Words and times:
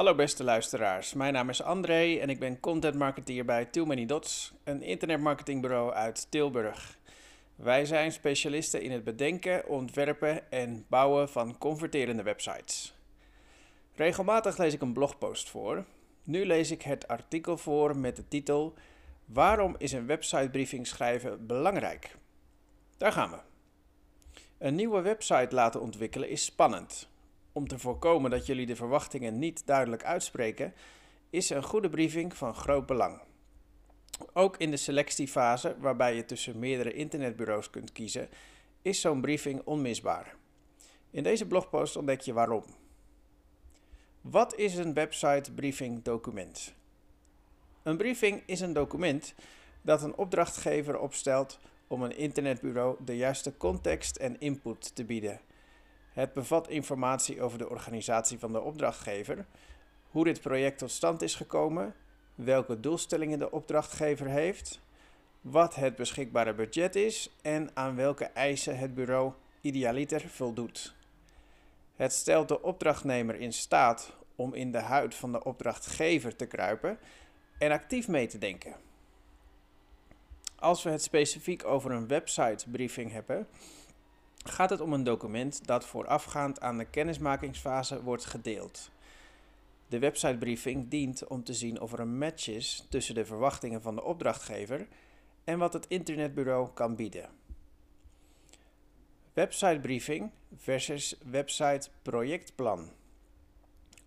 Hallo 0.00 0.14
beste 0.14 0.44
luisteraars, 0.44 1.14
mijn 1.14 1.32
naam 1.32 1.48
is 1.48 1.62
André 1.62 2.16
en 2.16 2.30
ik 2.30 2.38
ben 2.38 2.60
content 2.60 2.94
marketeer 2.94 3.44
bij 3.44 3.64
Too 3.64 3.84
Many 3.84 4.06
Dots, 4.06 4.52
een 4.64 4.82
internetmarketingbureau 4.82 5.92
uit 5.92 6.26
Tilburg. 6.30 6.98
Wij 7.54 7.84
zijn 7.84 8.12
specialisten 8.12 8.82
in 8.82 8.90
het 8.90 9.04
bedenken, 9.04 9.68
ontwerpen 9.68 10.50
en 10.50 10.84
bouwen 10.88 11.28
van 11.28 11.58
converterende 11.58 12.22
websites. 12.22 12.94
Regelmatig 13.94 14.56
lees 14.58 14.74
ik 14.74 14.82
een 14.82 14.92
blogpost 14.92 15.48
voor. 15.48 15.84
Nu 16.22 16.46
lees 16.46 16.70
ik 16.70 16.82
het 16.82 17.08
artikel 17.08 17.56
voor 17.58 17.96
met 17.96 18.16
de 18.16 18.28
titel 18.28 18.74
Waarom 19.24 19.74
is 19.78 19.92
een 19.92 20.06
websitebriefing 20.06 20.86
schrijven 20.86 21.46
belangrijk? 21.46 22.16
Daar 22.96 23.12
gaan 23.12 23.30
we. 23.30 23.38
Een 24.58 24.74
nieuwe 24.74 25.00
website 25.00 25.54
laten 25.54 25.80
ontwikkelen 25.80 26.28
is 26.28 26.44
spannend. 26.44 27.09
Om 27.52 27.68
te 27.68 27.78
voorkomen 27.78 28.30
dat 28.30 28.46
jullie 28.46 28.66
de 28.66 28.76
verwachtingen 28.76 29.38
niet 29.38 29.66
duidelijk 29.66 30.04
uitspreken, 30.04 30.74
is 31.30 31.50
een 31.50 31.62
goede 31.62 31.88
briefing 31.88 32.36
van 32.36 32.54
groot 32.54 32.86
belang. 32.86 33.20
Ook 34.32 34.56
in 34.56 34.70
de 34.70 34.76
selectiefase, 34.76 35.76
waarbij 35.78 36.14
je 36.14 36.24
tussen 36.24 36.58
meerdere 36.58 36.92
internetbureaus 36.92 37.70
kunt 37.70 37.92
kiezen, 37.92 38.28
is 38.82 39.00
zo'n 39.00 39.20
briefing 39.20 39.62
onmisbaar. 39.64 40.34
In 41.10 41.22
deze 41.22 41.46
blogpost 41.46 41.96
ontdek 41.96 42.20
je 42.20 42.32
waarom. 42.32 42.64
Wat 44.20 44.54
is 44.54 44.76
een 44.76 44.94
website 44.94 45.52
briefing 45.52 46.02
document? 46.02 46.74
Een 47.82 47.96
briefing 47.96 48.42
is 48.46 48.60
een 48.60 48.72
document 48.72 49.34
dat 49.82 50.02
een 50.02 50.16
opdrachtgever 50.16 50.98
opstelt 50.98 51.58
om 51.86 52.02
een 52.02 52.16
internetbureau 52.16 52.96
de 53.04 53.16
juiste 53.16 53.56
context 53.56 54.16
en 54.16 54.40
input 54.40 54.94
te 54.94 55.04
bieden. 55.04 55.40
Het 56.12 56.32
bevat 56.32 56.68
informatie 56.68 57.42
over 57.42 57.58
de 57.58 57.68
organisatie 57.68 58.38
van 58.38 58.52
de 58.52 58.60
opdrachtgever, 58.60 59.46
hoe 60.10 60.24
dit 60.24 60.40
project 60.40 60.78
tot 60.78 60.90
stand 60.90 61.22
is 61.22 61.34
gekomen, 61.34 61.94
welke 62.34 62.80
doelstellingen 62.80 63.38
de 63.38 63.50
opdrachtgever 63.50 64.26
heeft, 64.26 64.80
wat 65.40 65.74
het 65.74 65.96
beschikbare 65.96 66.54
budget 66.54 66.96
is 66.96 67.30
en 67.42 67.70
aan 67.74 67.96
welke 67.96 68.24
eisen 68.24 68.78
het 68.78 68.94
bureau 68.94 69.32
idealiter 69.60 70.20
voldoet. 70.20 70.94
Het 71.96 72.12
stelt 72.12 72.48
de 72.48 72.62
opdrachtnemer 72.62 73.34
in 73.34 73.52
staat 73.52 74.12
om 74.36 74.54
in 74.54 74.72
de 74.72 74.78
huid 74.78 75.14
van 75.14 75.32
de 75.32 75.44
opdrachtgever 75.44 76.36
te 76.36 76.46
kruipen 76.46 76.98
en 77.58 77.70
actief 77.70 78.08
mee 78.08 78.26
te 78.26 78.38
denken. 78.38 78.74
Als 80.56 80.82
we 80.82 80.90
het 80.90 81.02
specifiek 81.02 81.64
over 81.64 81.90
een 81.90 82.06
websitebriefing 82.06 83.12
hebben, 83.12 83.46
gaat 84.44 84.70
het 84.70 84.80
om 84.80 84.92
een 84.92 85.04
document 85.04 85.66
dat 85.66 85.86
voorafgaand 85.86 86.60
aan 86.60 86.78
de 86.78 86.84
kennismakingsfase 86.84 88.02
wordt 88.02 88.24
gedeeld. 88.24 88.90
De 89.88 89.98
websitebriefing 89.98 90.88
dient 90.88 91.26
om 91.26 91.44
te 91.44 91.54
zien 91.54 91.80
of 91.80 91.92
er 91.92 92.00
een 92.00 92.18
match 92.18 92.48
is 92.48 92.86
tussen 92.88 93.14
de 93.14 93.24
verwachtingen 93.24 93.82
van 93.82 93.94
de 93.94 94.02
opdrachtgever 94.02 94.86
en 95.44 95.58
wat 95.58 95.72
het 95.72 95.86
internetbureau 95.86 96.68
kan 96.74 96.96
bieden. 96.96 97.28
Websitebriefing 99.32 100.30
versus 100.56 101.18
website 101.24 101.88
projectplan. 102.02 102.90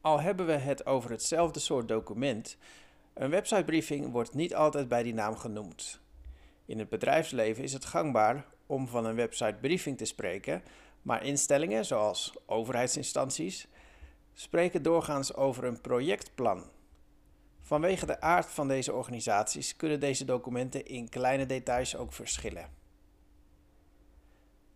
Al 0.01 0.21
hebben 0.21 0.45
we 0.45 0.51
het 0.51 0.85
over 0.85 1.09
hetzelfde 1.11 1.59
soort 1.59 1.87
document, 1.87 2.57
een 3.13 3.29
websitebriefing 3.29 4.11
wordt 4.11 4.33
niet 4.33 4.55
altijd 4.55 4.87
bij 4.87 5.03
die 5.03 5.13
naam 5.13 5.35
genoemd. 5.35 5.99
In 6.65 6.79
het 6.79 6.89
bedrijfsleven 6.89 7.63
is 7.63 7.73
het 7.73 7.85
gangbaar 7.85 8.45
om 8.73 8.87
van 8.87 9.05
een 9.05 9.15
websitebriefing 9.15 9.97
te 9.97 10.05
spreken, 10.05 10.63
maar 11.01 11.25
instellingen 11.25 11.85
zoals 11.85 12.33
overheidsinstanties 12.45 13.67
spreken 14.33 14.83
doorgaans 14.83 15.35
over 15.35 15.63
een 15.63 15.81
projectplan. 15.81 16.63
Vanwege 17.61 18.05
de 18.05 18.21
aard 18.21 18.45
van 18.45 18.67
deze 18.67 18.93
organisaties 18.93 19.75
kunnen 19.75 19.99
deze 19.99 20.25
documenten 20.25 20.85
in 20.85 21.09
kleine 21.09 21.45
details 21.45 21.95
ook 21.95 22.13
verschillen. 22.13 22.69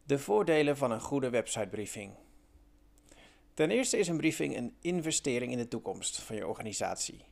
De 0.03 0.19
voordelen 0.19 0.78
van 0.78 0.91
een 0.91 1.02
goede 1.02 1.29
websitebriefing. 1.29 2.14
Ten 3.53 3.72
eerste 3.72 3.97
is 3.97 4.08
een 4.08 4.18
briefing 4.18 4.58
een 4.58 4.75
investering 4.81 5.52
in 5.52 5.58
de 5.58 5.68
toekomst 5.68 6.19
van 6.19 6.35
je 6.35 6.47
organisatie. 6.47 7.25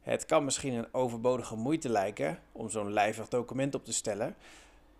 Het 0.00 0.26
kan 0.26 0.44
misschien 0.44 0.74
een 0.74 0.94
overbodige 0.94 1.56
moeite 1.56 1.88
lijken 1.88 2.38
om 2.52 2.70
zo'n 2.70 2.92
lijvig 2.92 3.28
document 3.28 3.74
op 3.74 3.84
te 3.84 3.92
stellen, 3.92 4.36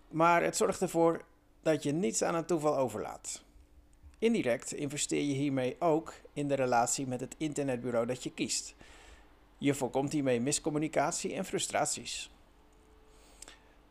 maar 0.08 0.42
het 0.42 0.56
zorgt 0.56 0.80
ervoor 0.80 1.24
dat 1.62 1.82
je 1.82 1.92
niets 1.92 2.22
aan 2.22 2.34
het 2.34 2.46
toeval 2.46 2.76
overlaat. 2.76 3.42
Indirect 4.18 4.72
investeer 4.72 5.22
je 5.22 5.34
hiermee 5.34 5.76
ook 5.78 6.14
in 6.32 6.48
de 6.48 6.54
relatie 6.54 7.06
met 7.06 7.20
het 7.20 7.34
internetbureau 7.38 8.06
dat 8.06 8.22
je 8.22 8.32
kiest. 8.32 8.74
Je 9.58 9.74
voorkomt 9.74 10.12
hiermee 10.12 10.40
miscommunicatie 10.40 11.34
en 11.34 11.44
frustraties. 11.44 12.30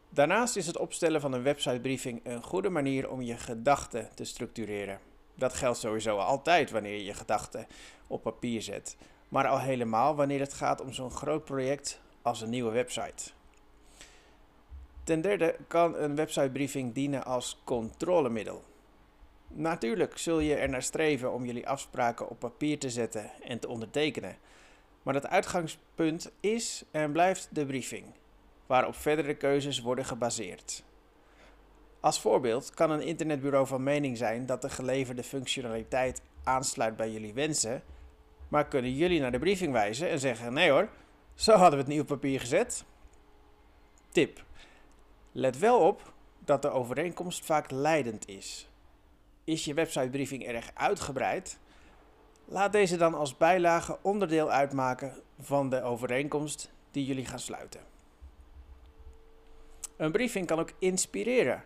Daarnaast 0.10 0.56
is 0.56 0.68
het 0.68 0.78
opstellen 0.78 1.22
van 1.22 1.34
een 1.34 1.44
websitebriefing 1.44 2.22
een 2.24 2.44
goede 2.44 2.70
manier 2.70 3.10
om 3.10 3.22
je 3.22 3.38
gedachten 3.38 4.10
te 4.16 4.24
structureren. 4.24 5.00
Dat 5.36 5.54
geldt 5.54 5.78
sowieso 5.78 6.18
altijd 6.18 6.72
wanneer 6.72 6.96
je 6.96 7.04
je 7.04 7.14
gedachten 7.14 7.68
op 8.08 8.22
papier 8.22 8.62
zet, 8.62 8.98
maar 9.30 9.48
al 9.48 9.60
helemaal 9.60 10.16
wanneer 10.16 10.40
het 10.40 10.54
gaat 10.54 10.82
om 10.82 10.94
zo'n 10.94 11.12
groot 11.12 11.46
project 11.46 12.02
als 12.22 12.42
een 12.42 12.50
nieuwe 12.50 12.72
website. 12.72 13.37
Ten 15.08 15.22
derde 15.22 15.56
kan 15.68 15.96
een 15.96 16.16
websitebriefing 16.16 16.94
dienen 16.94 17.26
als 17.26 17.62
controlemiddel. 17.64 18.64
Natuurlijk 19.48 20.18
zul 20.18 20.40
je 20.40 20.56
er 20.56 20.70
naar 20.70 20.82
streven 20.82 21.34
om 21.34 21.46
jullie 21.46 21.68
afspraken 21.68 22.30
op 22.30 22.40
papier 22.40 22.80
te 22.80 22.90
zetten 22.90 23.32
en 23.44 23.60
te 23.60 23.68
ondertekenen. 23.68 24.38
Maar 25.04 25.14
het 25.14 25.28
uitgangspunt 25.28 26.32
is 26.40 26.84
en 26.92 27.12
blijft 27.12 27.48
de 27.52 27.66
briefing, 27.66 28.06
waarop 28.66 28.96
verdere 28.96 29.36
keuzes 29.36 29.82
worden 29.82 30.06
gebaseerd. 30.06 30.84
Als 32.00 32.22
voorbeeld 32.22 32.74
kan 32.74 32.92
een 32.92 33.02
internetbureau 33.02 33.68
van 33.68 33.84
mening 33.84 34.18
zijn 34.18 34.46
dat 34.46 34.62
de 34.62 34.70
geleverde 34.70 35.24
functionaliteit 35.24 36.22
aansluit 36.44 36.96
bij 36.96 37.12
jullie 37.12 37.34
wensen, 37.34 37.84
maar 38.48 38.68
kunnen 38.68 38.94
jullie 38.94 39.20
naar 39.20 39.32
de 39.32 39.40
briefing 39.40 39.72
wijzen 39.72 40.10
en 40.10 40.20
zeggen: 40.20 40.54
nee 40.54 40.70
hoor, 40.70 40.90
zo 41.36 41.52
hadden 41.52 41.80
we 41.80 41.86
het 41.86 41.88
niet 41.88 42.02
op 42.02 42.08
papier 42.08 42.40
gezet. 42.40 42.84
Tip: 44.12 44.46
Let 45.38 45.60
wel 45.60 45.80
op 45.80 46.14
dat 46.40 46.62
de 46.62 46.70
overeenkomst 46.70 47.46
vaak 47.46 47.72
leidend 47.72 48.28
is. 48.28 48.70
Is 49.44 49.66
je 49.66 49.74
websitebriefing 49.74 50.46
erg 50.46 50.72
uitgebreid? 50.74 51.60
Laat 52.46 52.72
deze 52.72 52.98
dan 52.98 53.14
als 53.14 53.38
bijlage 53.38 53.98
onderdeel 54.02 54.52
uitmaken 54.52 55.14
van 55.40 55.70
de 55.70 55.82
overeenkomst 55.82 56.72
die 56.92 57.06
jullie 57.06 57.26
gaan 57.26 57.40
sluiten. 57.40 57.82
Een 59.98 60.12
briefing 60.12 60.48
kan 60.48 60.60
ook 60.60 60.72
inspireren. 60.80 61.64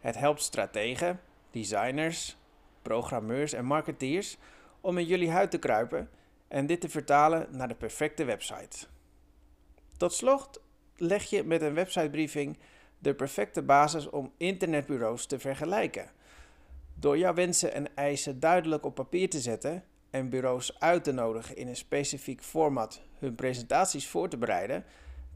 Het 0.00 0.16
helpt 0.16 0.42
strategen, 0.42 1.20
designers, 1.50 2.36
programmeurs 2.82 3.52
en 3.52 3.64
marketeers 3.64 4.36
om 4.80 4.98
in 4.98 5.06
jullie 5.06 5.30
huid 5.30 5.50
te 5.50 5.58
kruipen 5.58 6.10
en 6.48 6.66
dit 6.66 6.80
te 6.80 6.88
vertalen 6.88 7.46
naar 7.50 7.68
de 7.68 7.74
perfecte 7.74 8.24
website. 8.24 8.86
Tot 9.96 10.12
slot 10.12 10.60
leg 10.96 11.24
je 11.24 11.44
met 11.44 11.62
een 11.62 11.74
websitebriefing 11.74 12.58
de 13.02 13.14
perfecte 13.14 13.62
basis 13.62 14.10
om 14.10 14.32
internetbureaus 14.36 15.26
te 15.26 15.38
vergelijken. 15.38 16.10
Door 16.94 17.18
jouw 17.18 17.34
wensen 17.34 17.72
en 17.72 17.96
eisen 17.96 18.40
duidelijk 18.40 18.84
op 18.84 18.94
papier 18.94 19.30
te 19.30 19.40
zetten 19.40 19.84
en 20.10 20.28
bureaus 20.28 20.80
uit 20.80 21.04
te 21.04 21.12
nodigen 21.12 21.56
in 21.56 21.68
een 21.68 21.76
specifiek 21.76 22.42
format 22.42 23.02
hun 23.18 23.34
presentaties 23.34 24.08
voor 24.08 24.28
te 24.28 24.36
bereiden, 24.36 24.84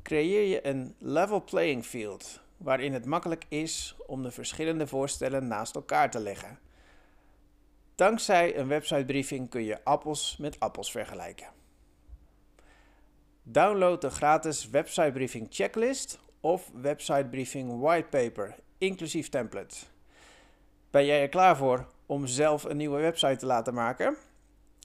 creëer 0.02 0.48
je 0.48 0.66
een 0.66 0.94
level 0.98 1.44
playing 1.44 1.84
field 1.84 2.40
waarin 2.56 2.92
het 2.92 3.04
makkelijk 3.04 3.44
is 3.48 3.96
om 4.06 4.22
de 4.22 4.30
verschillende 4.30 4.86
voorstellen 4.86 5.46
naast 5.46 5.74
elkaar 5.74 6.10
te 6.10 6.20
leggen. 6.20 6.58
Dankzij 7.94 8.58
een 8.58 8.68
websitebriefing 8.68 9.50
kun 9.50 9.64
je 9.64 9.84
appels 9.84 10.36
met 10.36 10.60
appels 10.60 10.90
vergelijken. 10.90 11.48
Download 13.42 14.00
de 14.00 14.10
gratis 14.10 14.68
websitebriefing 14.68 15.46
checklist 15.50 16.18
of 16.46 16.70
websitebriefing 16.82 17.81
whitepaper, 17.81 18.54
inclusief 18.78 19.28
template. 19.28 19.76
Ben 20.90 21.04
jij 21.04 21.20
er 21.20 21.28
klaar 21.28 21.56
voor 21.56 21.87
om 22.06 22.26
zelf 22.26 22.64
een 22.64 22.76
nieuwe 22.76 23.00
website 23.00 23.37
te 23.37 23.46
laten 23.46 23.75
maken? 23.75 24.16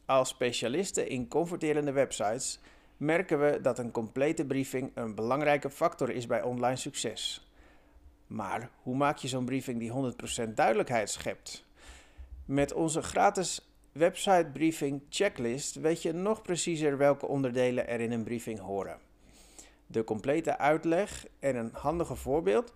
Als 0.06 0.30
specialisten 0.30 1.10
in 1.10 1.28
converterende 1.28 1.92
websites 1.92 2.60
merken 2.98 3.40
we 3.40 3.62
dat 3.62 3.80
een 3.80 3.92
complete 3.92 4.46
briefing 4.46 4.92
een 4.94 5.16
belangrijke 5.16 5.70
factor 5.70 6.10
is 6.10 6.28
bij 6.28 6.42
online 6.42 6.76
succes. 6.76 7.48
Maar 8.28 8.70
hoe 8.82 8.96
maak 8.96 9.18
je 9.18 9.28
zo'n 9.28 9.46
briefing 9.46 9.80
die 9.80 10.14
100% 10.50 10.54
duidelijkheid 10.54 11.10
schept? 11.10 11.66
Met 12.46 12.74
onze 12.74 13.02
gratis 13.02 13.72
website 13.92 14.50
briefing 14.54 15.02
checklist 15.10 15.76
weet 15.76 16.02
je 16.02 16.14
nog 16.14 16.42
preciezer 16.42 16.98
welke 16.98 17.28
onderdelen 17.28 17.88
er 17.88 18.00
in 18.00 18.12
een 18.12 18.24
briefing 18.24 18.60
horen. 18.60 19.10
De 19.92 20.04
complete 20.04 20.58
uitleg 20.58 21.26
en 21.40 21.56
een 21.56 21.70
handige 21.74 22.16
voorbeeld 22.16 22.74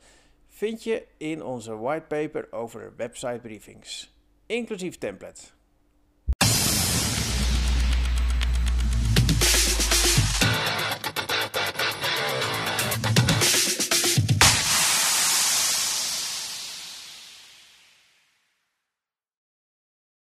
vind 0.47 0.83
je 0.83 1.05
in 1.17 1.43
onze 1.43 1.77
whitepaper 1.77 2.47
over 2.51 2.93
website 2.95 3.39
briefings, 3.41 4.13
inclusief 4.45 4.97
template. 4.97 5.41